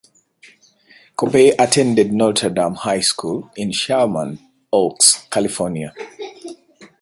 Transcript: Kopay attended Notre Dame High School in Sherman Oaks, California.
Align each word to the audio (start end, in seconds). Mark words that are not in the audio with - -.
Kopay 1.15 1.53
attended 1.59 2.11
Notre 2.11 2.49
Dame 2.49 2.73
High 2.73 3.01
School 3.01 3.51
in 3.55 3.71
Sherman 3.71 4.39
Oaks, 4.73 5.27
California. 5.29 5.93